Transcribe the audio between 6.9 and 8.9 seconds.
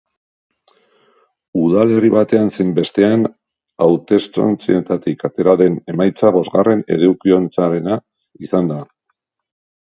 edukiontziarena izan da.